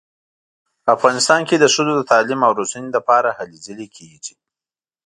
[0.95, 4.35] افغانستان کې د ښځو د تعلیم او روزنې لپاره هلې ځلې کیږي